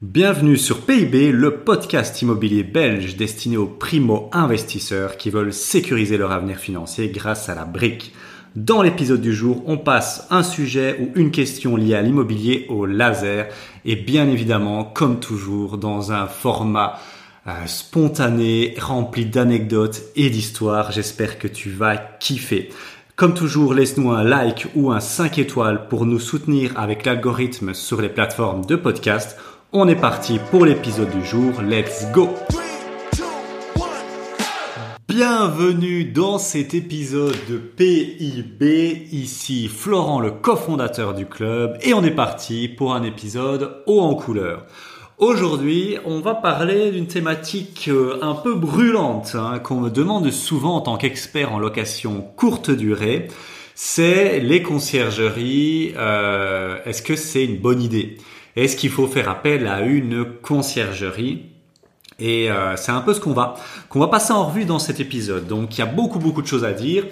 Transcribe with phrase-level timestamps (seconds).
[0.00, 6.58] Bienvenue sur PIB, le podcast immobilier belge destiné aux primo-investisseurs qui veulent sécuriser leur avenir
[6.58, 8.14] financier grâce à la brique.
[8.54, 12.86] Dans l'épisode du jour, on passe un sujet ou une question liée à l'immobilier au
[12.86, 13.48] laser
[13.84, 17.00] et bien évidemment, comme toujours, dans un format
[17.48, 20.92] euh, spontané, rempli d'anecdotes et d'histoires.
[20.92, 22.68] J'espère que tu vas kiffer.
[23.16, 28.00] Comme toujours, laisse-nous un like ou un 5 étoiles pour nous soutenir avec l'algorithme sur
[28.00, 29.36] les plateformes de podcast
[29.72, 32.30] on est parti pour l'épisode du jour, let's go
[35.06, 42.14] Bienvenue dans cet épisode de PIB, ici Florent le cofondateur du club et on est
[42.14, 44.64] parti pour un épisode haut en couleur.
[45.18, 50.76] Aujourd'hui, on va parler d'une thématique euh, un peu brûlante hein, qu'on me demande souvent
[50.76, 53.28] en tant qu'expert en location courte durée.
[53.74, 55.92] C'est les conciergeries.
[55.96, 58.16] Euh, est-ce que c'est une bonne idée?
[58.64, 61.46] Est-ce qu'il faut faire appel à une conciergerie?
[62.18, 65.46] Et euh, c'est un peu ce qu'on va passer en revue dans cet épisode.
[65.46, 67.04] Donc il y a beaucoup beaucoup de choses à dire.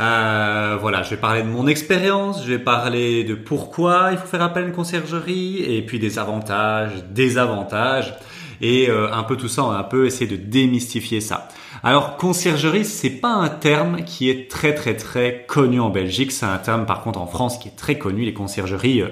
[0.00, 4.26] Euh, voilà, je vais parler de mon expérience, je vais parler de pourquoi il faut
[4.26, 8.14] faire appel à une conciergerie et puis des avantages, des avantages
[8.60, 11.48] et euh, un peu tout ça, on va un peu essayer de démystifier ça.
[11.84, 16.46] Alors conciergerie, c'est pas un terme qui est très très très connu en Belgique, c'est
[16.46, 18.24] un terme par contre en France qui est très connu.
[18.24, 19.04] Les conciergeries,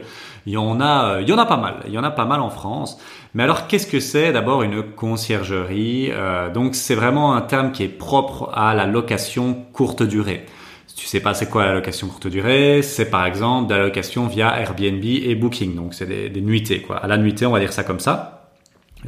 [0.46, 2.10] il y en a, euh, il y en a pas mal, il y en a
[2.10, 2.98] pas mal en France.
[3.34, 6.10] Mais alors qu'est-ce que c'est d'abord une conciergerie
[6.54, 10.46] Donc c'est vraiment un terme qui est propre à la location courte durée.
[10.86, 13.82] Si tu sais pas c'est quoi la location courte durée, c'est par exemple de la
[13.82, 16.96] location via Airbnb et Booking, donc c'est des, des nuitées quoi.
[16.96, 18.36] À la nuitée, on va dire ça comme ça.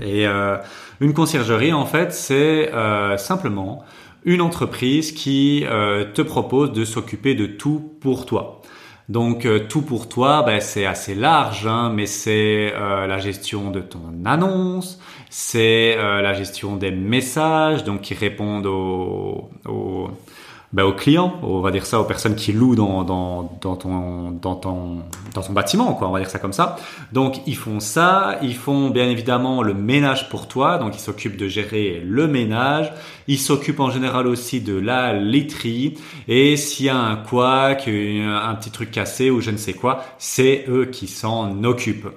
[0.01, 0.57] Et euh,
[1.01, 3.85] une conciergerie, en fait, c'est euh, simplement
[4.25, 8.63] une entreprise qui euh, te propose de s'occuper de tout pour toi.
[9.09, 14.25] Donc tout pour toi, ben, c'est assez large, hein, mais c'est la gestion de ton
[14.27, 20.11] annonce, c'est la gestion des messages, donc qui répondent aux, aux
[20.73, 24.33] bah, aux clients, on va dire ça, aux personnes qui louent dans, dans, dans, ton,
[24.33, 24.99] dans, ton,
[25.35, 26.77] dans ton bâtiment, quoi, on va dire ça comme ça.
[27.13, 31.39] Donc ils font ça, ils font bien évidemment le ménage pour toi, donc ils s'occupent
[31.39, 32.93] de gérer le ménage,
[33.29, 35.95] ils s'occupent en général aussi de la literie,
[36.29, 40.05] et s'il y a un couac, un petit truc cassé ou je ne sais quoi,
[40.19, 42.09] c'est eux qui s'en occupent.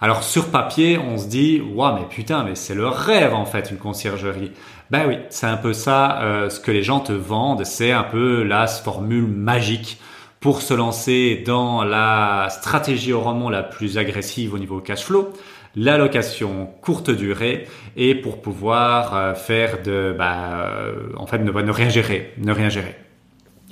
[0.00, 3.70] Alors sur papier, on se dit, waouh, mais putain, mais c'est le rêve en fait,
[3.70, 4.52] une conciergerie.
[4.90, 8.04] Ben oui, c'est un peu ça, euh, ce que les gens te vendent, c'est un
[8.04, 10.00] peu la formule magique
[10.40, 15.32] pour se lancer dans la stratégie au rendement la plus agressive au niveau cash flow,
[15.76, 17.66] la location courte durée
[17.96, 22.70] et pour pouvoir euh, faire de, bah, euh, en fait, ne, rien gérer, ne rien
[22.70, 22.96] gérer.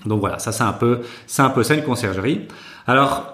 [0.04, 2.46] Donc voilà, ça c'est un peu, c'est un peu ça une conciergerie.
[2.86, 3.32] Alors,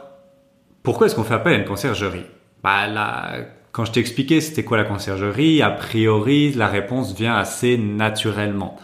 [0.84, 2.26] pourquoi est-ce qu'on fait appel à une conciergerie?
[2.62, 3.32] Bah, là,
[3.72, 8.76] quand je t'ai expliqué c'était quoi la conciergerie, a priori, la réponse vient assez naturellement.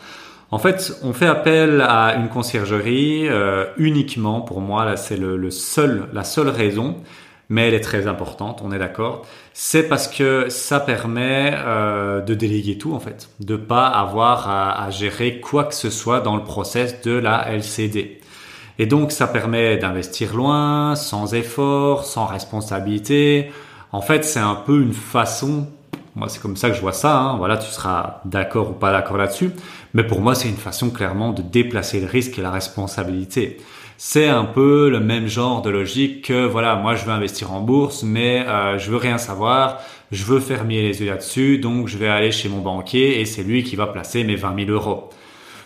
[0.50, 5.36] En fait, on fait appel à une conciergerie euh, uniquement, pour moi, là c'est le,
[5.36, 6.96] le, seul, la seule raison,
[7.50, 9.26] mais elle est très importante, on est d'accord.
[9.52, 14.84] C'est parce que ça permet euh, de déléguer tout en fait, de pas avoir à,
[14.84, 18.20] à, gérer quoi que ce soit dans le process de la LCD.
[18.78, 23.50] Et donc ça permet d'investir loin, sans effort, sans responsabilité,
[23.92, 25.66] en fait, c'est un peu une façon,
[26.14, 27.36] moi c'est comme ça que je vois ça, hein.
[27.38, 29.50] voilà, tu seras d'accord ou pas d'accord là-dessus,
[29.94, 33.58] mais pour moi c'est une façon clairement de déplacer le risque et la responsabilité.
[33.96, 37.60] C'est un peu le même genre de logique que, voilà, moi je veux investir en
[37.60, 39.80] bourse, mais euh, je veux rien savoir,
[40.12, 43.42] je veux fermer les yeux là-dessus, donc je vais aller chez mon banquier et c'est
[43.42, 45.10] lui qui va placer mes 20 000 euros.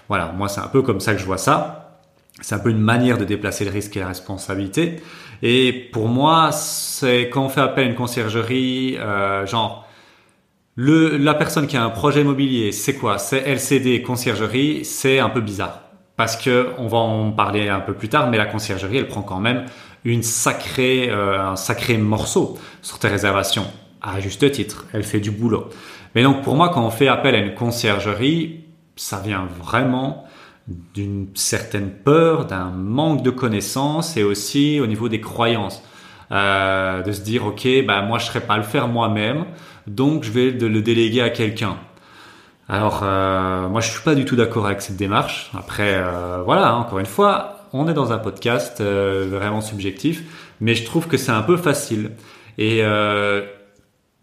[0.08, 2.00] Voilà, moi c'est un peu comme ça que je vois ça.
[2.40, 4.96] C'est un peu une manière de déplacer le risque et la responsabilité.
[5.42, 9.86] Et pour moi, c'est quand on fait appel à une conciergerie, euh, genre
[10.76, 13.18] le, la personne qui a un projet immobilier, c'est quoi?
[13.18, 15.82] C'est LCD conciergerie, c'est un peu bizarre
[16.16, 19.22] parce que on va en parler un peu plus tard, mais la conciergerie, elle prend
[19.22, 19.66] quand même
[20.04, 23.66] une sacrée, euh, un sacré morceau sur tes réservations,
[24.00, 24.86] à juste titre.
[24.92, 25.68] Elle fait du boulot.
[26.14, 28.60] Mais donc pour moi, quand on fait appel à une conciergerie,
[28.96, 30.24] ça vient vraiment
[30.68, 35.82] d'une certaine peur, d'un manque de connaissances et aussi au niveau des croyances.
[36.32, 39.44] Euh, de se dire ok bah moi je serais pas à le faire moi-même
[39.86, 41.76] donc je vais le déléguer à quelqu'un.
[42.70, 45.50] Alors euh, moi je suis pas du tout d'accord avec cette démarche.
[45.54, 50.22] Après euh, voilà hein, encore une fois on est dans un podcast vraiment subjectif
[50.60, 52.12] mais je trouve que c'est un peu facile.
[52.56, 52.82] Et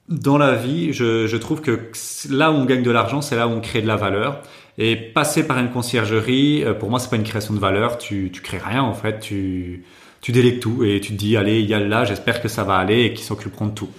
[0.07, 1.91] dans la vie je trouve que
[2.31, 4.41] là où on gagne de l'argent c'est là où on crée de la valeur
[4.81, 7.97] et passer par une conciergerie, euh, pour moi, c'est pas une création de valeur.
[7.97, 9.19] Tu, tu crées rien en fait.
[9.19, 9.83] Tu,
[10.21, 12.63] tu délègues tout et tu te dis allez, il y a là, j'espère que ça
[12.63, 13.89] va aller et qu'ils s'occuperont de tout.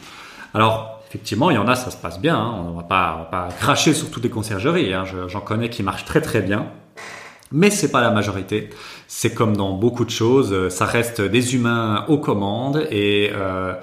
[0.54, 2.36] Alors effectivement, il y en a, ça se passe bien.
[2.36, 2.64] Hein.
[2.66, 4.94] On va pas, pas cracher sur toutes les conciergeries.
[4.94, 5.04] Hein.
[5.28, 6.66] J'en connais qui marchent très très bien.
[7.52, 8.70] Mais c'est pas la majorité.
[9.06, 13.74] C'est comme dans beaucoup de choses, ça reste des humains aux commandes et euh,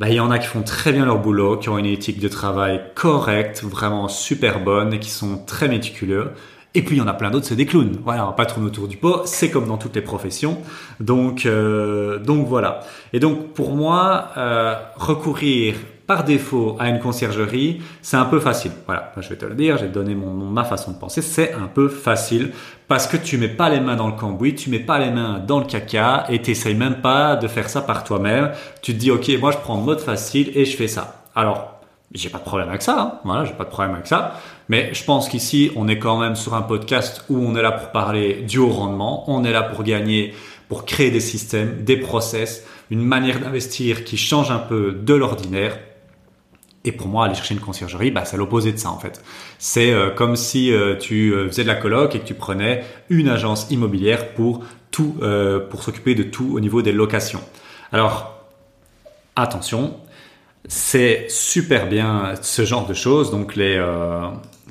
[0.00, 2.20] bah, il y en a qui font très bien leur boulot, qui ont une éthique
[2.20, 6.32] de travail correcte, vraiment super bonne et qui sont très méticuleux.
[6.74, 7.98] Et puis il y en a plein d'autres, c'est des clowns.
[8.02, 9.22] Voilà, on va pas tourner autour du pot.
[9.26, 10.58] C'est comme dans toutes les professions.
[11.00, 12.80] Donc, euh, donc voilà.
[13.12, 15.74] Et donc pour moi, euh, recourir
[16.06, 18.72] par défaut à une conciergerie, c'est un peu facile.
[18.86, 21.66] Voilà, je vais te le dire, j'ai donné mon, ma façon de penser, c'est un
[21.66, 22.52] peu facile
[22.88, 25.38] parce que tu mets pas les mains dans le cambouis, tu mets pas les mains
[25.38, 28.50] dans le caca et t'essayes même pas de faire ça par toi-même.
[28.82, 31.24] Tu te dis, ok, moi je prends le mode facile et je fais ça.
[31.34, 31.80] Alors,
[32.14, 33.20] j'ai pas de problème avec ça, hein.
[33.24, 34.38] voilà, j'ai pas de problème avec ça.
[34.68, 37.72] Mais je pense qu'ici, on est quand même sur un podcast où on est là
[37.72, 40.34] pour parler du haut rendement, on est là pour gagner,
[40.68, 45.78] pour créer des systèmes, des process, une manière d'investir qui change un peu de l'ordinaire.
[46.84, 49.22] Et pour moi, aller chercher une conciergerie, bah, c'est l'opposé de ça en fait.
[49.58, 52.84] C'est euh, comme si euh, tu euh, faisais de la coloc et que tu prenais
[53.08, 55.16] une agence immobilière pour tout,
[55.70, 57.40] pour s'occuper de tout au niveau des locations.
[57.92, 58.44] Alors,
[59.36, 59.96] attention,
[60.68, 63.30] c'est super bien ce genre de choses.
[63.30, 63.82] Donc les,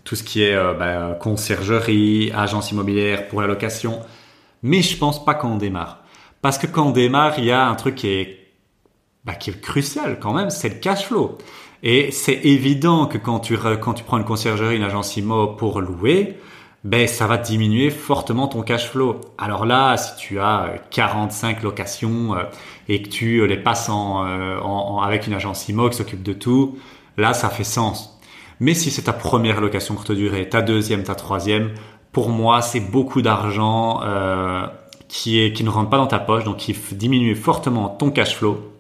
[0.04, 4.00] tout ce qui est bah, conciergerie, agence immobilière pour la location.
[4.62, 6.04] Mais je pense pas quand on démarre.
[6.44, 8.52] Parce que quand on démarre, il y a un truc qui est,
[9.26, 11.40] bah, qui est crucial quand même, c'est le cash flow.
[11.84, 15.82] Et c'est évident que quand tu, quand tu prends une conciergerie, une agence IMO pour
[15.82, 16.38] louer,
[16.84, 19.22] ben ça va diminuer fortement ton cash flow.
[19.38, 22.44] Alors là, si tu as 45 euh, locations euh,
[22.88, 26.34] et que tu euh, les passes en, en, avec une agence IMO qui s'occupe de
[26.34, 26.78] tout,
[27.18, 28.20] là ça fait sens.
[28.60, 31.72] Mais si c'est ta première location courte durée, ta deuxième, ta troisième,
[32.12, 34.68] pour moi c'est beaucoup d'argent euh,
[35.08, 38.36] qui, est, qui ne rentre pas dans ta poche, donc qui diminue fortement ton cash
[38.36, 38.72] flow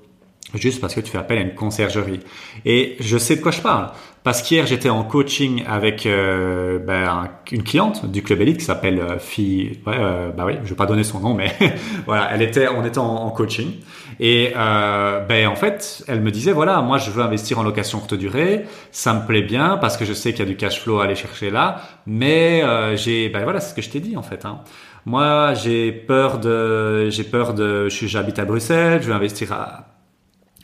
[0.55, 2.19] juste parce que tu fais appel à une conciergerie.
[2.65, 3.91] Et je sais de quoi je parle.
[4.23, 8.99] Parce qu'hier, j'étais en coaching avec euh, ben, une cliente du Club Elite qui s'appelle
[8.99, 9.79] euh, Fille...
[9.87, 11.51] Ouais, euh, bah oui, je vais pas donner son nom, mais
[12.05, 13.71] voilà, elle était, on était en, coaching.
[14.19, 17.97] Et euh, ben, en fait, elle me disait, voilà, moi, je veux investir en location
[17.97, 18.65] courte durée.
[18.91, 21.05] Ça me plaît bien parce que je sais qu'il y a du cash flow à
[21.05, 21.81] aller chercher là.
[22.05, 22.63] Mais
[22.97, 23.29] j'ai...
[23.29, 24.45] Ben voilà, c'est ce que je t'ai dit, en fait.
[24.45, 24.59] Hein.
[25.07, 27.09] Moi, j'ai peur de...
[27.09, 27.89] J'ai peur de...
[27.89, 29.90] J'habite à Bruxelles, je veux investir à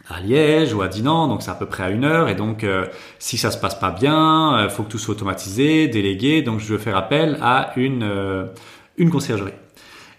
[0.09, 2.29] à Liège ou à Dinan, donc c'est à peu près à une heure.
[2.29, 2.85] Et donc, euh,
[3.19, 6.41] si ça se passe pas bien, euh, faut que tout soit automatisé, délégué.
[6.41, 8.45] Donc, je veux faire appel à une euh,
[8.97, 9.53] une conciergerie.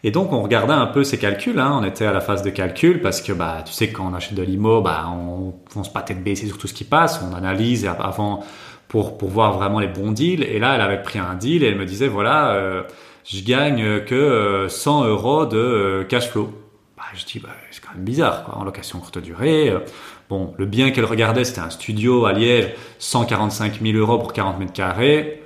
[0.04, 1.58] Et donc, on regardait un peu ces calculs.
[1.58, 1.78] Hein.
[1.80, 4.34] On était à la phase de calcul parce que, bah, tu sais, quand on achète
[4.34, 7.20] de l'IMO, bah, on fonce pas tête baissée sur tout ce qui passe.
[7.28, 8.44] On analyse avant
[8.86, 10.44] pour pour voir vraiment les bons deals.
[10.44, 12.84] Et là, elle avait pris un deal et elle me disait, voilà,
[13.24, 16.67] je gagne que 100 euros de cash flow.
[17.08, 19.70] Bah, je dis, bah, c'est quand même bizarre, quoi, en location courte durée.
[19.70, 19.80] Euh,
[20.28, 24.58] bon, le bien qu'elle regardait, c'était un studio à Liège, 145 000 euros pour 40
[24.58, 25.42] mètres carrés,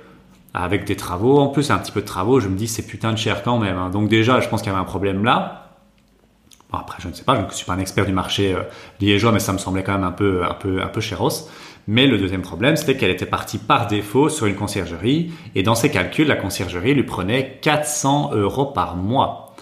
[0.53, 1.39] avec des travaux.
[1.39, 3.57] En plus, un petit peu de travaux, je me dis, c'est putain de cher quand
[3.59, 3.77] même.
[3.77, 3.91] Hein.
[3.91, 5.69] Donc déjà, je pense qu'il y avait un problème là.
[6.69, 8.63] Bon, après, je ne sais pas, je ne suis pas un expert du marché euh,
[8.99, 11.47] liégeois, mais ça me semblait quand même un peu, un peu, un peu chéros.
[11.87, 15.75] Mais le deuxième problème, c'était qu'elle était partie par défaut sur une conciergerie, et dans
[15.75, 19.55] ses calculs, la conciergerie lui prenait 400 euros par mois.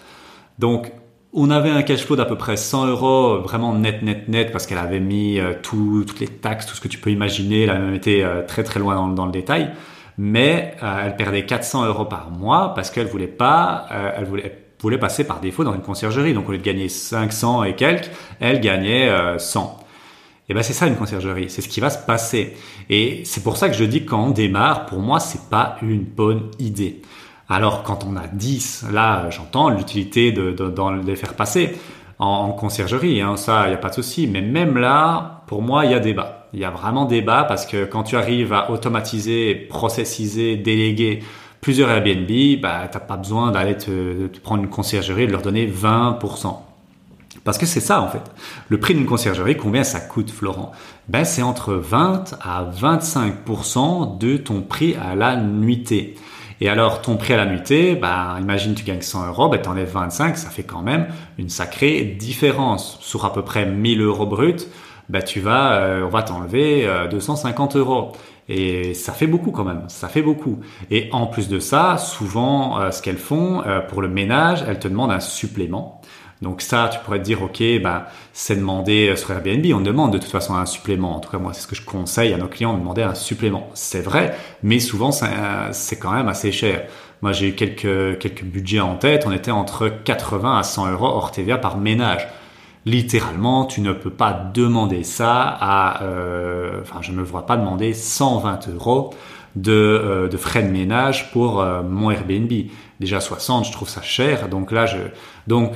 [0.58, 0.92] Donc,
[1.34, 4.68] on avait un cash flow d'à peu près 100 euros, vraiment net, net, net, parce
[4.68, 7.64] qu'elle avait mis euh, tout, toutes les taxes, tout ce que tu peux imaginer.
[7.64, 9.72] Elle a même été euh, très, très loin dans, le détail.
[10.18, 14.98] Mais euh, elle perdait 400 euros par mois parce qu'elle voulait pas, elle voulait, voulait
[14.98, 16.34] passer par défaut dans une conciergerie.
[16.34, 19.80] Donc au lieu de gagner 500 et quelques, elle gagnait 100.
[20.50, 22.58] Et ben c'est ça une conciergerie, c'est ce qui va se passer.
[22.90, 26.04] Et c'est pour ça que je dis quand on démarre, pour moi c'est pas une
[26.04, 27.02] bonne idée.
[27.52, 30.56] Alors quand on a 10, là j'entends l'utilité de,
[31.06, 31.78] les faire passer
[32.18, 34.26] en, conciergerie, hein, ça il n'y a pas de souci.
[34.26, 36.48] Mais même là, pour moi, il y a débat.
[36.54, 41.24] Il y a vraiment débat parce que quand tu arrives à automatiser, processiser, déléguer
[41.60, 45.68] plusieurs Airbnb, bah, n'as pas besoin d'aller te, prendre une conciergerie et de leur donner
[45.68, 46.56] 20%.
[47.44, 48.24] Parce que c'est ça en fait.
[48.70, 50.72] Le prix d'une conciergerie, combien ça coûte Florent?
[51.10, 56.16] Ben, C'est entre 20 à 25% de ton prix à la nuitée.
[56.64, 59.68] Et alors, ton prix à la nuitée, bah, imagine tu gagnes 100 euros, bah, tu
[59.68, 61.08] enlèves 25, ça fait quand même
[61.40, 63.00] une sacrée différence.
[63.02, 64.68] Sur à peu près 1000 euros brut,
[65.10, 68.12] bah, tu vas, euh, on va t'enlever 250 euh, euros.
[68.48, 70.60] Et ça fait beaucoup quand même, ça fait beaucoup.
[70.92, 74.88] Et en plus de ça, souvent, euh, ce qu'elles font pour le ménage, elles te
[74.88, 76.02] demandent un supplément.
[76.42, 80.18] Donc ça, tu pourrais te dire, ok, bah, c'est demander sur Airbnb, on demande de
[80.18, 81.16] toute façon un supplément.
[81.16, 83.14] En tout cas, moi, c'est ce que je conseille à nos clients, de demander un
[83.14, 83.70] supplément.
[83.76, 86.88] C'est vrai, mais souvent, c'est quand même assez cher.
[87.22, 89.26] Moi, j'ai eu quelques, quelques budgets en tête.
[89.28, 92.28] On était entre 80 à 100 euros hors TVA par ménage.
[92.88, 97.56] littéralement, tu ne peux pas demander ça à, euh, enfin, je ne me vois pas
[97.56, 99.12] demander 120 euros
[99.56, 102.52] de, euh, de frais de ménage pour euh, mon Airbnb.
[103.00, 104.50] Déjà 60, je trouve ça cher.
[104.50, 104.98] Donc là, je,
[105.46, 105.74] donc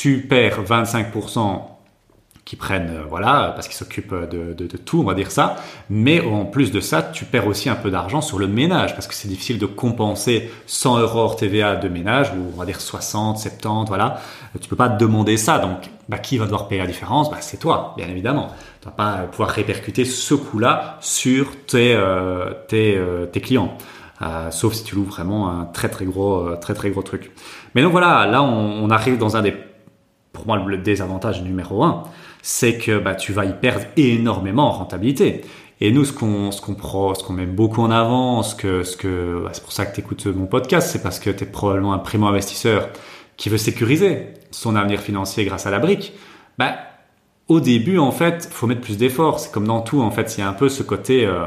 [0.00, 1.60] tu perds 25%
[2.46, 5.56] qui prennent, euh, voilà, parce qu'ils s'occupent de, de, tout, on va dire ça.
[5.90, 9.06] Mais en plus de ça, tu perds aussi un peu d'argent sur le ménage, parce
[9.06, 12.80] que c'est difficile de compenser 100 euros hors TVA de ménage, ou on va dire
[12.80, 14.22] 60, 70, voilà.
[14.58, 17.30] Tu peux pas demander ça, donc bah, qui va devoir payer la différence?
[17.30, 18.48] Bah, C'est toi, bien évidemment.
[18.80, 23.76] Tu vas pas pouvoir répercuter ce coût-là sur tes, euh, tes, euh, clients.
[24.22, 27.30] Euh, sauf si tu loues vraiment un très très gros euh, très très gros truc.
[27.74, 29.54] Mais donc voilà, là on arrive dans un des
[30.32, 32.04] pour moi le désavantage numéro un,
[32.42, 35.42] c'est que bah, tu vas y perdre énormément en rentabilité.
[35.80, 38.96] Et nous, ce qu'on ce qu'on ce qu'on met beaucoup en avant, ce que ce
[38.96, 41.46] que bah, c'est pour ça que tu écoutes mon podcast, c'est parce que tu es
[41.46, 42.88] probablement un primo investisseur
[43.36, 46.12] qui veut sécuriser son avenir financier grâce à la brique.
[46.58, 46.74] Bah
[47.50, 49.40] au début, en fait, faut mettre plus d'efforts.
[49.40, 51.46] C'est comme dans tout, en fait, il y a un peu ce côté euh,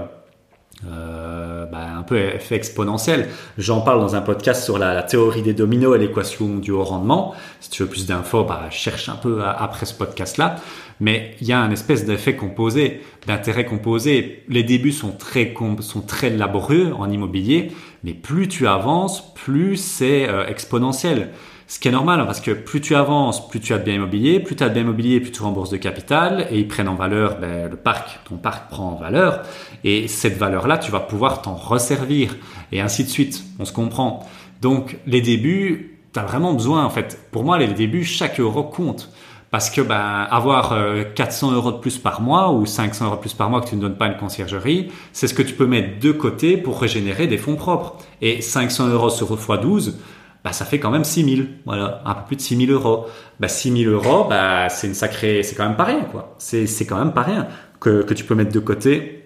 [0.91, 3.29] euh, bah, un peu effet exponentiel.
[3.57, 7.33] J'en parle dans un podcast sur la, théorie des dominos et l'équation du haut rendement.
[7.59, 10.57] Si tu veux plus d'infos, bah, cherche un peu après ce podcast-là.
[10.99, 14.43] Mais il y a un espèce d'effet composé, d'intérêt composé.
[14.47, 17.71] Les débuts sont très, sont très laborieux en immobilier,
[18.03, 21.31] mais plus tu avances, plus c'est euh, exponentiel.
[21.67, 23.95] Ce qui est normal, hein, parce que plus tu avances, plus tu as de biens
[23.95, 26.89] immobiliers, plus tu as de biens immobiliers, plus tu rembourses de capital, et ils prennent
[26.89, 29.43] en valeur, ben, le parc, ton parc prend en valeur,
[29.83, 32.35] et cette valeur-là, tu vas pouvoir t'en resservir,
[32.71, 33.43] et ainsi de suite.
[33.59, 34.27] On se comprend.
[34.61, 37.19] Donc, les débuts, tu as vraiment besoin, en fait.
[37.31, 39.09] Pour moi, les débuts, chaque euro compte.
[39.53, 40.75] Parce que ben, avoir
[41.13, 43.69] 400 euh, euros de plus par mois ou 500 euros de plus par mois que
[43.69, 46.81] tu ne donnes pas une conciergerie, c'est ce que tu peux mettre de côté pour
[46.81, 47.97] régénérer des fonds propres.
[48.19, 49.93] Et 500 euros sur x12,
[50.43, 53.05] bah, ça fait quand même 6 000, voilà, un peu plus de 6 000 euros.
[53.39, 56.35] Bah, 6 000 euros, bah, c'est une sacrée, c'est quand même pas rien, quoi.
[56.37, 57.47] C'est, c'est quand même pas rien
[57.79, 59.25] que, que tu peux mettre de côté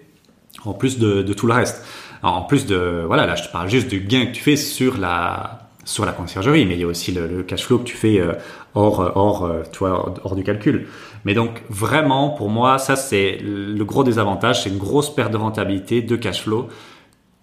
[0.64, 1.84] en plus de, de tout le reste.
[2.22, 4.98] En plus de, voilà, là, je te parle juste du gain que tu fais sur
[4.98, 8.20] la, sur la conciergerie, mais il y a aussi le, cash flow que tu fais
[8.20, 8.34] euh,
[8.74, 10.86] hors, hors, euh, tu vois, hors, hors du calcul.
[11.24, 15.36] Mais donc, vraiment, pour moi, ça, c'est le gros désavantage, c'est une grosse perte de
[15.36, 16.68] rentabilité, de cash flow,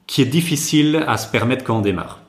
[0.08, 2.25] qui est difficile à se permettre quand on démarre.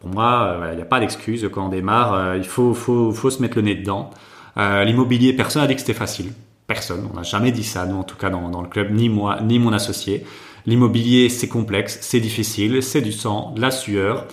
[0.00, 1.48] Pour moi, il euh, n'y a pas d'excuse.
[1.52, 4.10] Quand on démarre, euh, il faut, faut, faut se mettre le nez dedans.
[4.56, 6.32] Euh, l'immobilier, personne n'a dit que c'était facile.
[6.66, 7.08] Personne.
[7.12, 9.58] On n'a jamais dit ça, nous en tout cas dans, le club, ni moi, ni
[9.58, 10.24] mon associé.
[10.66, 14.26] L'immobilier, c'est complexe, c'est difficile, c'est du sang, de la sueur,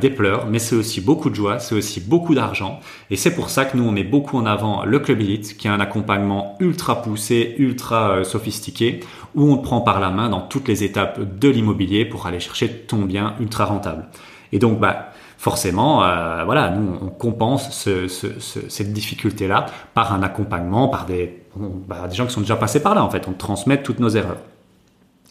[0.00, 2.80] des pleurs, mais c'est aussi beaucoup de joie, c'est aussi beaucoup d'argent.
[3.10, 5.68] Et c'est pour ça que nous, on met beaucoup en avant le Club Elite, qui
[5.68, 8.98] a un accompagnement ultra poussé, ultra sophistiqué,
[9.36, 12.40] où on te prend par la main dans toutes les étapes de l'immobilier pour aller
[12.40, 14.08] chercher ton bien ultra rentable.
[14.52, 20.12] Et donc, bah, forcément, euh, voilà, nous, on compense ce, ce, ce, cette difficulté-là par
[20.12, 23.28] un accompagnement, par des, bah, des gens qui sont déjà passés par là, en fait.
[23.28, 24.38] On transmet toutes nos erreurs.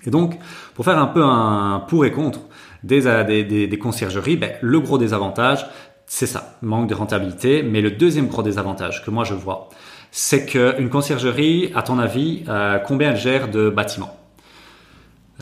[0.05, 0.37] Et donc,
[0.75, 2.39] pour faire un peu un pour et contre
[2.83, 5.65] des, des, des, des conciergeries, ben, le gros désavantage,
[6.05, 7.63] c'est ça, manque de rentabilité.
[7.63, 9.69] Mais le deuxième gros désavantage que moi je vois,
[10.11, 14.15] c'est qu'une conciergerie, à ton avis, euh, combien elle gère de bâtiments?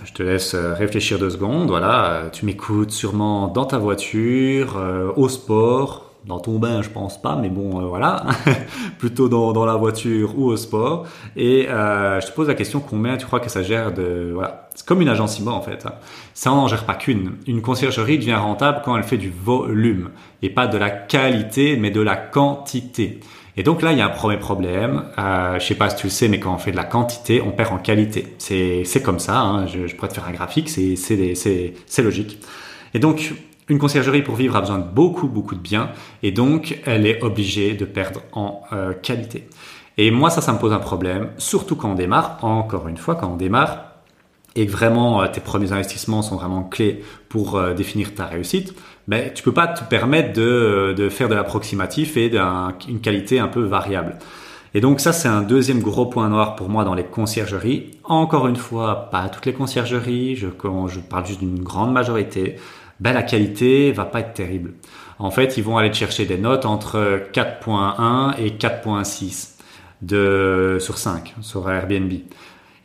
[0.03, 1.69] Je te laisse euh, réfléchir deux secondes.
[1.69, 6.89] Voilà, euh, tu m'écoutes sûrement dans ta voiture, euh, au sport, dans ton bain, je
[6.89, 8.25] pense pas, mais bon, euh, voilà,
[8.99, 11.05] plutôt dans, dans, la voiture ou au sport.
[11.35, 14.67] Et euh, je te pose la question combien tu crois que ça gère de voilà,
[14.73, 15.85] c'est comme une agence IMO en fait.
[15.85, 15.93] Hein.
[16.33, 17.33] Ça n'en gère pas qu'une.
[17.45, 20.09] Une conciergerie devient rentable quand elle fait du volume
[20.41, 23.19] et pas de la qualité, mais de la quantité.
[23.57, 25.05] Et donc là, il y a un premier problème.
[25.17, 27.41] Euh, je sais pas si tu le sais, mais quand on fait de la quantité,
[27.41, 28.35] on perd en qualité.
[28.37, 29.39] C'est comme ça.
[29.39, 29.67] Hein.
[29.67, 30.69] Je, je pourrais te faire un graphique.
[30.69, 32.39] C'est logique.
[32.93, 33.33] Et donc
[33.67, 35.89] une conciergerie pour vivre a besoin de beaucoup, beaucoup de biens
[36.21, 39.47] et donc elle est obligée de perdre en euh, qualité.
[39.97, 43.15] Et moi, ça, ça me pose un problème, surtout quand on démarre, encore une fois,
[43.15, 43.94] quand on démarre
[44.55, 48.73] et que vraiment euh, tes premiers investissements sont vraiment clés pour euh, définir ta réussite,
[49.07, 53.47] ben, tu peux pas te permettre de, de faire de l'approximatif et d'une qualité un
[53.47, 54.17] peu variable.
[54.73, 57.91] Et donc ça, c'est un deuxième gros point noir pour moi dans les conciergeries.
[58.03, 62.57] Encore une fois, pas toutes les conciergeries, je, je parle juste d'une grande majorité
[62.99, 64.73] ben la qualité va pas être terrible.
[65.19, 69.51] En fait, ils vont aller chercher des notes entre 4.1 et 4.6
[70.01, 72.11] de sur 5 sur Airbnb.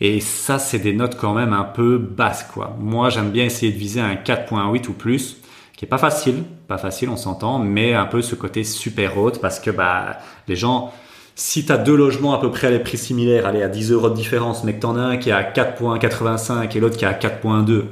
[0.00, 2.75] Et ça, c'est des notes quand même un peu basses, quoi.
[2.78, 5.37] Moi, j'aime bien essayer de viser un 4.8 ou plus,
[5.76, 9.40] qui est pas facile, pas facile, on s'entend, mais un peu ce côté super haute
[9.40, 10.92] parce que bah les gens,
[11.35, 14.11] si tu as deux logements à peu près à des prix similaires, à 10 euros
[14.11, 17.04] de différence, mais que tu en as un qui est à 4.85 et l'autre qui
[17.04, 17.85] est à 4.2,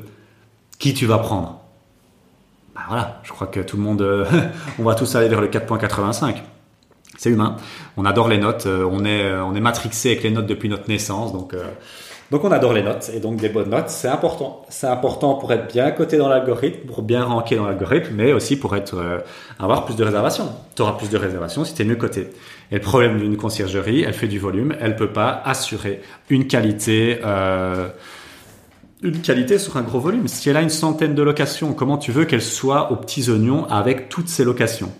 [0.78, 1.60] qui tu vas prendre?
[2.74, 4.24] Bah voilà, je crois que tout le monde, euh,
[4.78, 6.36] on va tous aller vers le 4.85.
[7.18, 7.56] C'est humain.
[7.98, 8.66] On adore les notes.
[8.66, 11.34] on est, on est matrixé avec les notes depuis notre naissance.
[11.34, 11.54] Donc,
[12.30, 14.66] donc on adore les notes et donc des bonnes notes, c'est important.
[14.68, 18.58] C'est important pour être bien coté dans l'algorithme, pour bien ranker dans l'algorithme, mais aussi
[18.58, 19.18] pour être euh,
[19.58, 20.52] avoir plus de réservations.
[20.76, 22.28] Tu auras plus de réservations si tu es mieux coté.
[22.70, 27.20] Et le problème d'une conciergerie, elle fait du volume, elle peut pas assurer une qualité
[27.25, 27.88] euh,
[29.00, 30.28] une qualité sur un gros volume.
[30.28, 33.64] Si elle a une centaine de locations, comment tu veux qu'elle soit aux petits oignons
[33.66, 34.92] avec toutes ces locations?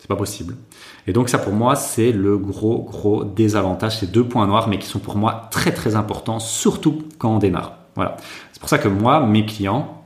[0.00, 0.56] C'est pas possible.
[1.06, 4.78] Et donc ça pour moi c'est le gros gros désavantage, ces deux points noirs mais
[4.78, 7.78] qui sont pour moi très très importants, surtout quand on démarre.
[7.94, 8.16] Voilà.
[8.52, 10.02] C'est pour ça que moi, mes clients,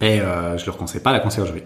[0.00, 1.62] et euh, je leur conseille pas la conciergerie.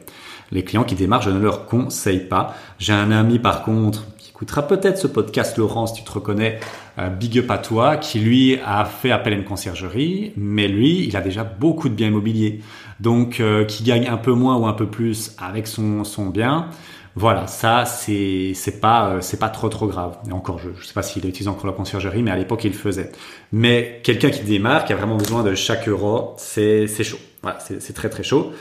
[0.50, 2.54] Les clients qui démarrent, je ne leur conseille pas.
[2.78, 6.58] J'ai un ami par contre qui écoutera peut-être ce podcast, Laurent, si tu te reconnais,
[6.98, 11.06] euh, big up à toi, qui lui a fait appel à une conciergerie, mais lui,
[11.06, 12.60] il a déjà beaucoup de biens immobiliers,
[13.00, 16.68] donc euh, qui gagne un peu moins ou un peu plus avec son, son bien.
[17.14, 20.16] Voilà, ça c'est c'est pas euh, c'est pas trop trop grave.
[20.28, 22.72] Et encore, je, je sais pas s'il utilise encore la conciergerie, mais à l'époque il
[22.72, 23.10] le faisait.
[23.52, 27.18] Mais quelqu'un qui démarre, qui a vraiment besoin de chaque euro, c'est c'est chaud.
[27.42, 28.52] Voilà, c'est très très chaud.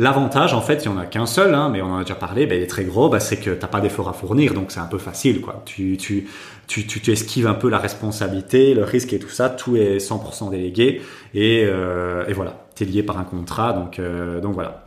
[0.00, 2.16] L'avantage, en fait, il y en a qu'un seul, hein, mais on en a déjà
[2.16, 4.72] parlé, ben, il est très gros, ben, c'est que t'as pas d'effort à fournir, donc
[4.72, 5.62] c'est un peu facile, quoi.
[5.64, 6.26] Tu, tu,
[6.66, 9.98] tu, tu, tu, esquives un peu la responsabilité, le risque et tout ça, tout est
[9.98, 11.00] 100% délégué,
[11.32, 14.84] et, euh, et voilà, t'es lié par un contrat, donc, euh, donc voilà.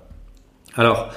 [0.75, 1.09] Alors,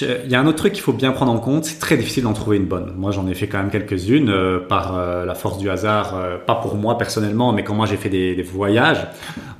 [0.00, 2.24] il y a un autre truc qu'il faut bien prendre en compte, c'est très difficile
[2.24, 2.92] d'en trouver une bonne.
[2.96, 6.36] Moi, j'en ai fait quand même quelques-unes euh, par euh, la force du hasard, euh,
[6.36, 9.06] pas pour moi personnellement, mais quand moi j'ai fait des, voyages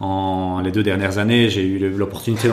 [0.01, 2.49] en les deux dernières années, j'ai eu l'opportunité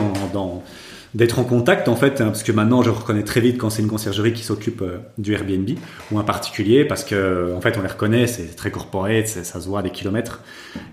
[1.14, 3.82] d'être en contact en fait, hein, parce que maintenant je reconnais très vite quand c'est
[3.82, 4.82] une conciergerie qui s'occupe
[5.18, 5.70] du Airbnb
[6.10, 9.68] ou un particulier, parce que en fait on les reconnaît, c'est très corporate, ça se
[9.68, 10.42] voit des kilomètres.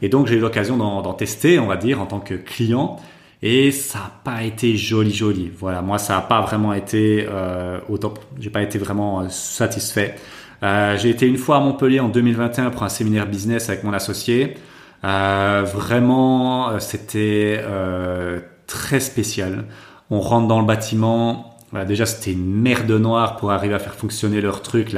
[0.02, 3.00] Et donc j'ai eu l'occasion d'en tester, on va dire, en tant que client
[3.44, 5.52] et ça n'a pas été joli joli.
[5.60, 8.20] Voilà, moi ça n'a pas vraiment été euh, au top.
[8.40, 10.16] J'ai pas été vraiment euh, satisfait.
[10.64, 13.92] Euh, j'ai été une fois à Montpellier en 2021 pour un séminaire business avec mon
[13.92, 14.56] associé.
[15.04, 19.66] Euh, vraiment, euh, c'était euh, très spécial.
[20.10, 21.58] On rentre dans le bâtiment.
[21.72, 24.96] Voilà, déjà, c'était une merde noire pour arriver à faire fonctionner leur truc,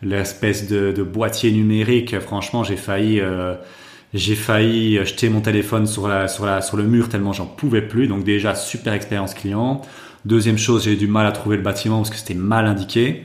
[0.00, 2.18] l'espèce de, de, boîtier numérique.
[2.20, 3.20] Franchement, j'ai failli
[4.14, 7.82] j'ai failli jeter mon téléphone sur, la, sur, la, sur le mur tellement j'en pouvais
[7.82, 8.08] plus.
[8.08, 9.82] Donc déjà, super expérience client.
[10.24, 13.24] Deuxième chose, j'ai eu du mal à trouver le bâtiment parce que c'était mal indiqué.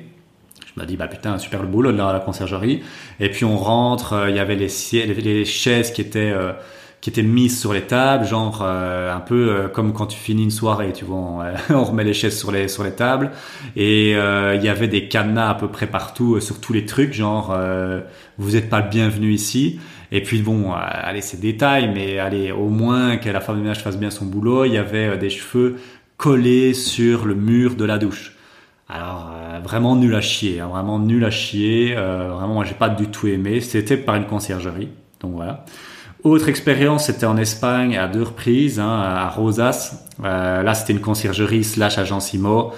[0.75, 2.81] Je me dis, bah putain, super le boulot de la, la conciergerie.
[3.19, 4.69] Et puis on rentre, euh, il y avait les,
[5.05, 6.31] les, chaises qui étaient...
[6.31, 6.51] Euh,
[7.01, 10.51] qui étaient mises sur les tables, genre euh, un peu comme quand tu finis une
[10.51, 11.17] soirée, tu vois,
[11.69, 13.31] on, remet les chaises sur les sur les tables
[13.75, 17.53] et il y avait des cadenas à peu près partout sur tous les trucs, genre
[18.37, 19.81] vous n'êtes pas le bienvenu ici.
[20.15, 23.61] Et puis bon, euh, allez, c'est détail, mais allez, au moins que la femme de
[23.61, 24.63] ménage fasse bien son boulot.
[24.65, 25.77] Il y avait euh, des cheveux
[26.17, 28.35] collés sur le mur de la douche.
[28.87, 31.95] Alors euh, vraiment nul à chier, hein, vraiment nul à chier.
[31.95, 33.59] vraiment, moi j'ai pas du tout aimé.
[33.59, 35.65] C'était par une conciergerie, donc voilà.
[36.23, 40.05] Autre expérience, c'était en Espagne à deux reprises, hein, à Rosas.
[40.21, 42.71] là, c'était une conciergerie slash agence IMO.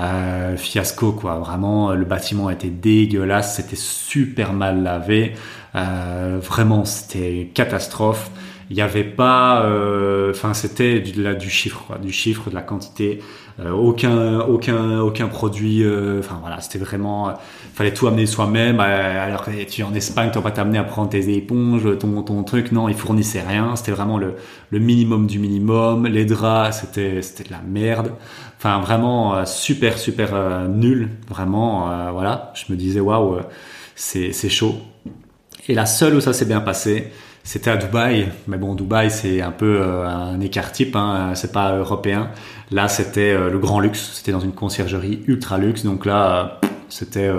[0.00, 1.38] Euh, fiasco quoi.
[1.38, 5.34] Vraiment le bâtiment était dégueulasse c'était super mal lavé.
[5.74, 8.30] Euh, vraiment c'était catastrophe.
[8.70, 12.62] Il n'y avait pas euh, enfin c'était du, du chiffre quoi, du chiffre de la
[12.62, 13.20] quantité.
[13.70, 15.84] Aucun aucun aucun produit
[16.18, 17.34] enfin voilà c'était vraiment
[17.74, 18.80] fallait tout amener soi-même.
[18.80, 22.22] Alors que tu es en Espagne tu vas pas t'amener à prendre tes éponges ton
[22.22, 22.72] ton truc.
[22.72, 23.76] Non ils fournissaient rien.
[23.76, 24.36] C'était vraiment le
[24.70, 26.06] le minimum du minimum.
[26.06, 28.12] Les draps c'était c'était de la merde
[28.62, 31.10] enfin vraiment super super nul.
[31.28, 32.52] Vraiment voilà.
[32.54, 33.40] Je me disais waouh
[33.96, 34.76] c'est c'est chaud.
[35.68, 37.12] Et la seule où ça s'est bien passé
[37.44, 41.52] c'était à Dubaï, mais bon, Dubaï c'est un peu euh, un écart type, hein, c'est
[41.52, 42.30] pas européen.
[42.70, 46.68] Là, c'était euh, le grand luxe, c'était dans une conciergerie ultra luxe, donc là, euh,
[46.88, 47.30] c'était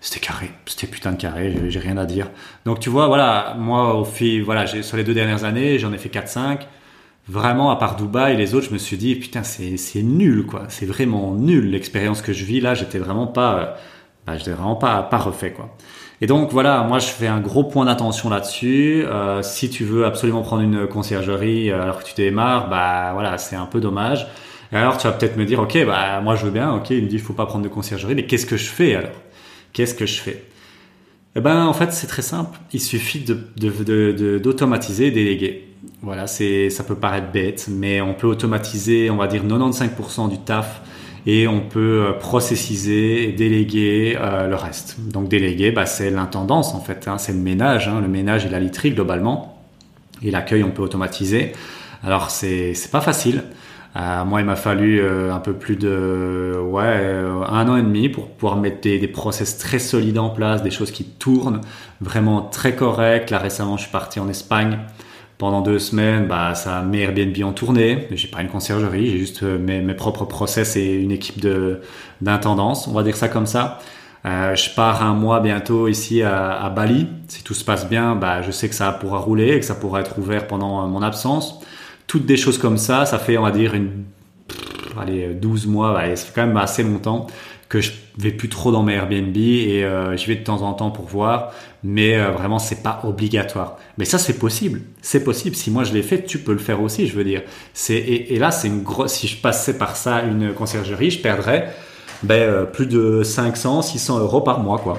[0.00, 2.30] c'était carré, c'était putain de carré, j'ai rien à dire.
[2.64, 5.98] Donc tu vois, voilà, moi au fil, voilà, sur les deux dernières années, j'en ai
[5.98, 6.60] fait 4-5.
[7.26, 10.64] Vraiment, à part Dubaï, les autres, je me suis dit, putain, c'est nul, quoi.
[10.68, 12.74] C'est vraiment nul l'expérience que je vis là.
[12.74, 13.76] J'étais vraiment pas,
[14.26, 15.74] bah, j'étais vraiment pas pas refait, quoi.
[16.20, 19.04] Et donc voilà, moi je fais un gros point d'attention là-dessus.
[19.06, 23.36] Euh, si tu veux absolument prendre une conciergerie euh, alors que tu démarres, bah voilà,
[23.38, 24.26] c'est un peu dommage.
[24.72, 27.04] Et alors tu vas peut-être me dire, ok, bah moi je veux bien, ok, il
[27.04, 29.20] me dit il faut pas prendre de conciergerie, mais qu'est-ce que je fais alors?
[29.72, 30.44] Qu'est-ce que je fais?
[31.36, 32.58] Eh ben en fait c'est très simple.
[32.72, 33.34] Il suffit de
[34.38, 35.73] d'automatiser, de, de, déléguer.
[36.02, 40.38] Voilà, c'est ça peut paraître bête, mais on peut automatiser, on va dire 95% du
[40.38, 40.82] taf
[41.26, 44.96] et on peut euh, processiser et déléguer euh, le reste.
[45.00, 48.50] Donc déléguer, bah, c'est l'intendance en fait, hein, c'est le ménage, hein, le ménage et
[48.50, 49.62] la literie globalement.
[50.22, 51.52] Et l'accueil, on peut automatiser.
[52.02, 53.42] Alors c'est c'est pas facile.
[53.96, 58.28] Euh, moi, il m'a fallu un peu plus de ouais un an et demi pour
[58.28, 61.60] pouvoir mettre des, des, process très solides en place, des choses qui tournent
[62.00, 63.30] vraiment très correctes.
[63.30, 64.78] Là, récemment, je suis parti en Espagne
[65.38, 66.26] pendant deux semaines.
[66.26, 68.08] Bah, ça mes Airbnb en tournée.
[68.12, 71.80] J'ai pas une conciergerie, j'ai juste mes, mes, propres process et une équipe de
[72.20, 73.80] d'intendance, on va dire ça comme ça.
[74.26, 77.08] Euh, je pars un mois bientôt ici à, Bali.
[77.28, 79.74] Si tout se passe bien, bah, je sais que ça pourra rouler et que ça
[79.74, 81.60] pourra être ouvert pendant mon absence
[82.06, 84.04] toutes des choses comme ça, ça fait, on va dire, une,
[85.00, 87.26] allez, 12 mois, allez, ça fait quand même assez longtemps
[87.68, 90.74] que je vais plus trop dans mes Airbnb et euh, j'y vais de temps en
[90.74, 93.78] temps pour voir, mais euh, vraiment c'est pas obligatoire.
[93.98, 95.56] Mais ça c'est possible, c'est possible.
[95.56, 97.06] Si moi je l'ai fait, tu peux le faire aussi.
[97.06, 99.14] Je veux dire, c'est et, là c'est une grosse.
[99.14, 101.72] Si je passais par ça une conciergerie, je perdrais
[102.22, 104.98] ben, euh, plus de 500, 600 euros par mois quoi.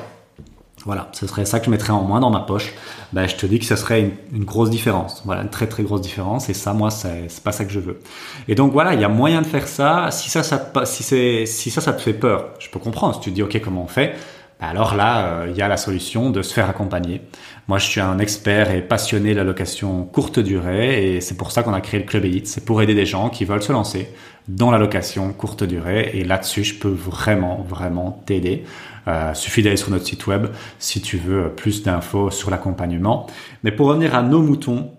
[0.86, 2.74] Voilà, ce serait ça que je mettrais en moins dans ma poche.
[3.12, 5.24] Ben, je te dis que ce serait une, grosse différence.
[5.26, 6.48] Voilà, une très très grosse différence.
[6.48, 8.00] Et ça, moi, c'est pas ça que je veux.
[8.48, 10.10] Et donc voilà, il y a moyen de faire ça.
[10.12, 13.16] Si ça, ça, si c'est, si ça, te fait peur, je peux comprendre.
[13.16, 14.16] Si tu te dis, ok, comment on fait?
[14.60, 17.22] Ben alors là, euh, il y a la solution de se faire accompagner.
[17.68, 21.52] Moi, je suis un expert et passionné de la location courte durée et c'est pour
[21.52, 22.48] ça qu'on a créé le Club Elite.
[22.48, 24.08] C'est pour aider des gens qui veulent se lancer
[24.48, 28.64] dans la location courte durée et là-dessus, je peux vraiment, vraiment t'aider.
[29.08, 30.48] Euh, suffit d'aller sur notre site web
[30.80, 33.28] si tu veux plus d'infos sur l'accompagnement.
[33.64, 34.92] Mais pour revenir à nos moutons,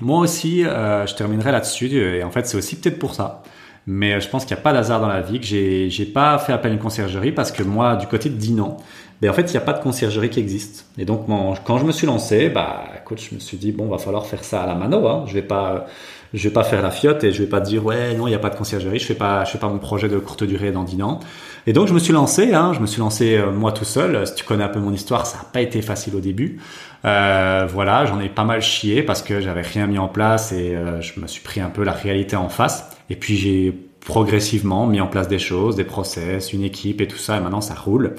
[0.00, 3.42] moi aussi, euh, je terminerai là-dessus et en fait, c'est aussi peut-être pour ça
[3.86, 6.38] mais je pense qu'il n'y a pas d'hasard dans la vie, que j'ai, j'ai pas
[6.38, 8.76] fait appel à une conciergerie parce que moi, du côté de Dinan,
[9.20, 10.86] ben en fait, il n'y a pas de conciergerie qui existe.
[10.96, 11.26] Et donc,
[11.64, 12.84] quand je me suis lancé, bah,
[13.18, 15.24] je me suis dit, bon, va falloir faire ça à la mano, hein.
[15.26, 15.86] Je vais pas,
[16.32, 18.36] je vais pas faire la fiotte et je vais pas dire, ouais, non, il n'y
[18.36, 20.72] a pas de conciergerie, je fais pas, je fais pas mon projet de courte durée
[20.72, 21.20] dans Dinan.
[21.66, 24.26] Et donc, je me suis lancé, hein, je me suis lancé euh, moi tout seul.
[24.26, 26.58] Si tu connais un peu mon histoire, ça n'a pas été facile au début.
[27.04, 30.76] Euh, voilà, j'en ai pas mal chié parce que j'avais rien mis en place et
[30.76, 32.90] euh, je me suis pris un peu la réalité en face.
[33.08, 37.18] Et puis j'ai progressivement mis en place des choses, des process, une équipe et tout
[37.18, 38.14] ça, et maintenant ça roule.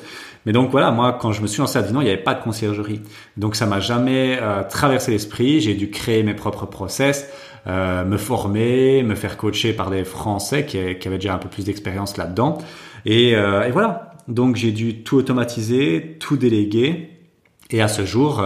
[0.46, 2.34] Mais donc voilà, moi quand je me suis lancé à Dinan, il n'y avait pas
[2.34, 3.02] de conciergerie.
[3.38, 7.30] Donc ça m'a jamais euh, traversé l'esprit, j'ai dû créer mes propres process,
[7.68, 11.66] euh, me former, me faire coacher par des Français qui, avaient déjà un peu plus
[11.66, 12.58] d'expérience là-dedans.
[13.06, 17.10] Et, euh, et, voilà, donc j'ai dû tout automatiser, tout déléguer.
[17.70, 18.44] Et à ce jour,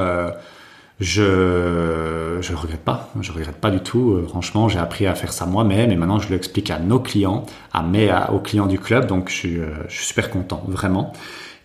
[1.00, 4.14] je je regrette pas, je regrette pas du tout.
[4.14, 7.46] Euh, franchement, j'ai appris à faire ça moi-même et maintenant je l'explique à nos clients,
[7.74, 9.08] à mes aux clients du club.
[9.08, 11.14] Donc je suis, euh, je suis super content, vraiment.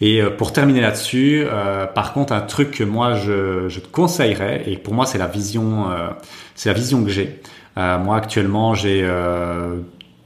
[0.01, 1.47] Et euh, pour terminer là-dessus,
[1.95, 5.27] par contre, un truc que moi je, je te conseillerais et pour moi c'est la
[5.27, 5.87] vision,
[6.55, 7.41] c'est la vision que j'ai.
[7.77, 9.05] moi actuellement j'ai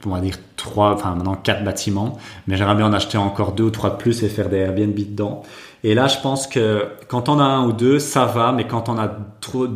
[0.05, 3.65] on va dire trois, enfin maintenant quatre bâtiments, mais j'aimerais bien en acheter encore deux
[3.65, 5.43] ou trois de plus et faire des Airbnb dedans.
[5.87, 8.89] Et là, je pense que quand on a un ou deux, ça va, mais quand
[8.89, 9.07] on a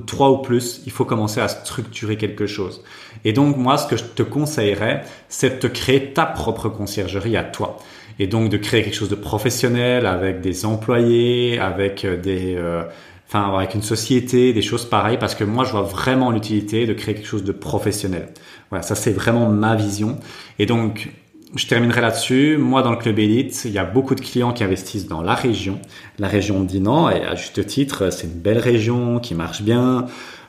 [0.07, 2.83] trois ou plus, il faut commencer à structurer quelque chose.
[3.25, 7.37] Et donc, moi, ce que je te conseillerais, c'est de te créer ta propre conciergerie
[7.37, 7.77] à toi.
[8.17, 12.81] Et donc, de créer quelque chose de professionnel avec des employés, avec euh, des, euh,
[13.27, 16.93] enfin, avec une société, des choses pareilles, parce que moi, je vois vraiment l'utilité de
[16.93, 18.29] créer quelque chose de professionnel.
[18.71, 20.17] Voilà, ça, c'est vraiment ma vision.
[20.57, 21.11] Et donc,
[21.55, 22.57] je terminerai là-dessus.
[22.57, 25.33] Moi, dans le club élite, il y a beaucoup de clients qui investissent dans la
[25.33, 25.79] région,
[26.19, 30.05] la région de Dinan, et à juste titre, c'est une belle région qui marche bien.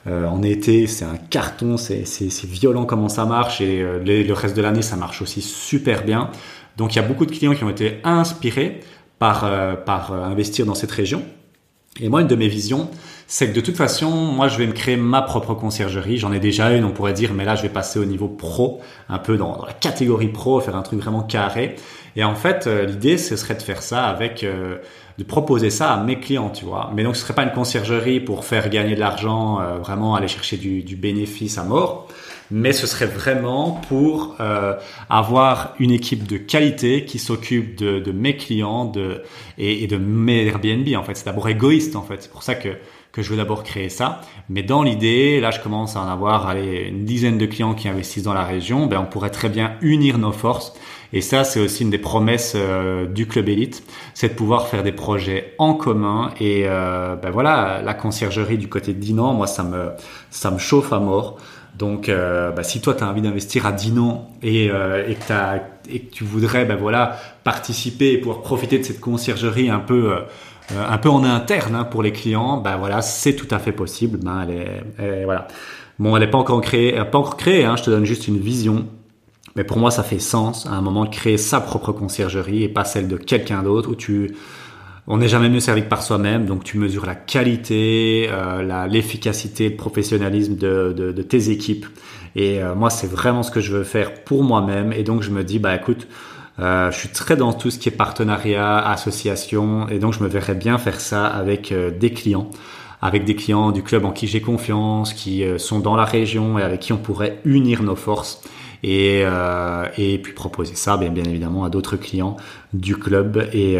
[0.07, 4.55] Euh, en été, c'est un carton, c'est violent comment ça marche, et euh, le reste
[4.55, 6.29] de l'année, ça marche aussi super bien.
[6.77, 8.79] Donc, il y a beaucoup de clients qui ont été inspirés
[9.19, 11.23] par, euh, par investir dans cette région.
[11.99, 12.89] Et moi, une de mes visions,
[13.33, 16.17] c'est que de toute façon, moi, je vais me créer ma propre conciergerie.
[16.17, 18.81] J'en ai déjà une, on pourrait dire, mais là, je vais passer au niveau pro,
[19.07, 21.77] un peu dans, la catégorie pro, faire un truc vraiment carré.
[22.17, 24.79] Et en fait, euh, l'idée, ce serait de faire ça avec, euh,
[25.17, 26.91] de proposer ça à mes clients, tu vois.
[26.93, 30.27] Mais donc, ce serait pas une conciergerie pour faire gagner de l'argent, euh, vraiment aller
[30.27, 32.09] chercher du, du, bénéfice à mort.
[32.53, 34.35] Mais ce serait vraiment pour
[35.09, 39.23] avoir une équipe de qualité qui s'occupe de, de, mes clients de,
[39.57, 40.85] et, et de mes Airbnb.
[40.97, 41.95] En fait, c'est d'abord égoïste.
[41.95, 42.75] En fait, c'est pour ça que
[43.11, 44.21] que je veux d'abord créer ça.
[44.49, 47.87] Mais dans l'idée, là, je commence à en avoir allez, une dizaine de clients qui
[47.87, 48.87] investissent dans la région.
[48.87, 50.73] Ben, on pourrait très bien unir nos forces.
[51.13, 54.81] Et ça, c'est aussi une des promesses euh, du club élite, c'est de pouvoir faire
[54.81, 56.31] des projets en commun.
[56.39, 59.89] Et euh, ben voilà, la conciergerie du côté de Dinan, moi, ça me
[60.29, 61.37] ça me chauffe à mort.
[61.77, 65.91] Donc, euh, ben, si toi, tu as envie d'investir à Dinan et, euh, et, que
[65.91, 70.11] et, que tu voudrais ben, voilà, participer et pouvoir profiter de cette conciergerie un peu
[70.13, 70.19] euh,
[70.69, 74.19] un peu en interne hein, pour les clients, ben voilà, c'est tout à fait possible.
[74.21, 74.55] Ben elle
[75.05, 75.47] est, voilà.
[75.99, 77.65] Bon, elle n'est pas encore créée, pas encore créée.
[77.65, 78.87] Hein, je te donne juste une vision.
[79.55, 82.69] Mais pour moi, ça fait sens à un moment de créer sa propre conciergerie et
[82.69, 84.33] pas celle de quelqu'un d'autre où tu
[85.07, 89.69] on n'est jamais mieux servi que par soi-même, donc tu mesures la qualité, euh, l'efficacité,
[89.69, 91.87] le professionnalisme de, de, tes équipes.
[92.35, 94.93] Et euh, moi, c'est vraiment ce que je veux faire pour moi-même.
[94.93, 96.07] Et donc, je me dis, bah écoute,
[96.61, 100.27] euh, je suis très dans tout ce qui est partenariat, association, et donc je me
[100.27, 102.49] verrais bien faire ça avec euh, des clients,
[103.01, 106.59] avec des clients du club en qui j'ai confiance, qui euh, sont dans la région
[106.59, 108.41] et avec qui on pourrait unir nos forces
[108.83, 112.37] et, euh, et puis proposer ça bien, évidemment à d'autres clients
[112.73, 113.77] du club et,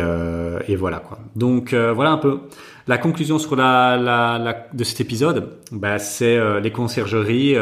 [0.67, 1.19] et voilà quoi.
[1.35, 2.41] Donc voilà un peu
[2.87, 5.57] la conclusion sur la, la, la de cet épisode.
[5.71, 7.55] Bah, c'est les conciergeries.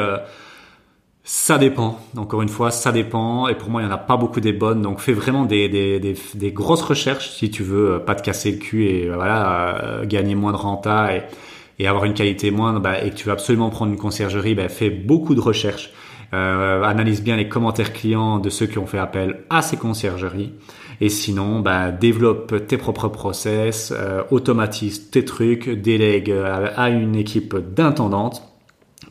[1.24, 2.00] Ça dépend.
[2.18, 3.48] Encore une fois, ça dépend.
[3.48, 4.82] Et pour moi, il n'y en a pas beaucoup des bonnes.
[4.82, 8.52] Donc, fais vraiment des, des, des, des grosses recherches si tu veux pas te casser
[8.52, 12.80] le cul et voilà gagner moins de renta et, avoir une qualité moindre.
[12.80, 15.92] Bah, et que tu veux absolument prendre une conciergerie, bah, fais beaucoup de recherches.
[16.32, 20.54] Euh, analyse bien les commentaires clients de ceux qui ont fait appel à ces conciergeries.
[21.02, 27.56] Et sinon, bah, développe tes propres process, euh, automatise tes trucs, délègue à une équipe
[27.56, 28.49] d'intendantes.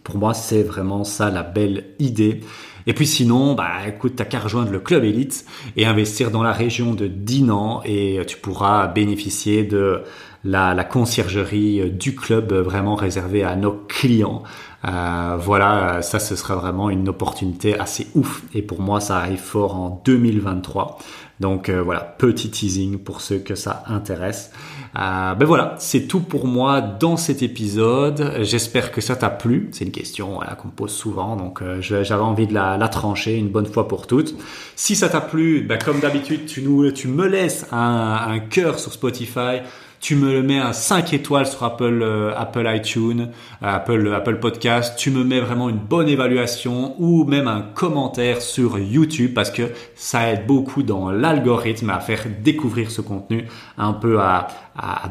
[0.08, 2.40] Pour moi, c'est vraiment ça la belle idée.
[2.86, 5.44] Et puis sinon, bah écoute, t'as qu'à rejoindre le club élite
[5.76, 10.04] et investir dans la région de Dinan et tu pourras bénéficier de
[10.44, 14.44] la, conciergerie du club vraiment réservée à nos clients.
[14.86, 18.42] Euh, voilà, ça ce sera vraiment une opportunité assez ouf.
[18.54, 20.98] Et pour moi, ça arrive fort en 2023.
[21.40, 24.50] Donc euh, voilà, petit teasing pour ceux que ça intéresse.
[24.98, 28.38] Euh, ben voilà, c'est tout pour moi dans cet épisode.
[28.40, 29.68] J'espère que ça t'a plu.
[29.72, 33.36] C'est une question voilà, qu'on me pose souvent, donc euh, j'avais envie de la, trancher
[33.36, 34.34] une bonne fois pour toutes.
[34.74, 38.92] Si ça t'a plu, ben, comme d'habitude, tu, nous, tu me laisses un cœur sur
[38.92, 39.60] Spotify
[40.00, 43.30] tu me le mets à 5 étoiles sur Apple, euh, iTunes,
[43.62, 48.42] euh, Apple, Apple Podcast, tu me mets vraiment une bonne évaluation ou même un commentaire
[48.42, 53.92] sur YouTube parce que ça aide beaucoup dans l'algorithme à faire découvrir ce contenu un
[53.92, 54.48] peu à,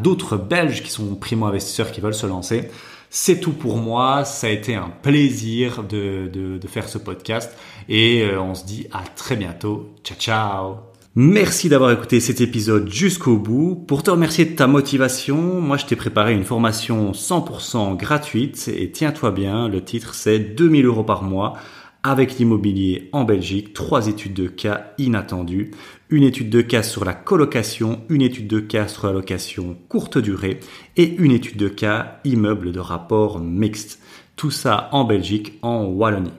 [0.01, 2.69] d'autres Belges qui sont primo-investisseurs qui veulent se lancer.
[3.09, 4.23] C'est tout pour moi.
[4.23, 7.51] Ça a été un plaisir de faire ce podcast
[7.89, 9.89] et euh, on se dit à très bientôt.
[10.03, 13.73] Ciao, ciao Merci d'avoir écouté cet épisode jusqu'au bout.
[13.75, 18.91] Pour te remercier de ta motivation, moi je t'ai préparé une formation 100% gratuite et
[18.91, 21.55] tiens-toi bien, le titre c'est 2000 euros par mois
[22.03, 25.71] avec l'immobilier en Belgique, trois études de cas inattendues,
[26.11, 30.19] une étude de cas sur la colocation, une étude de cas sur la location courte
[30.19, 30.59] durée
[30.97, 33.99] et une étude de cas immeuble de rapport mixte.
[34.35, 36.29] Tout ça en Belgique, en Wallonie.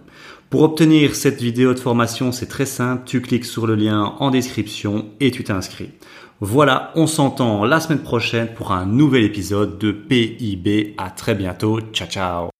[0.50, 4.30] Pour obtenir cette vidéo de formation, c'est très simple, tu cliques sur le lien en
[4.30, 5.90] description et tu t'inscris.
[6.40, 10.94] Voilà, on s'entend la semaine prochaine pour un nouvel épisode de PIB.
[10.96, 11.80] À très bientôt.
[11.92, 12.57] Ciao ciao.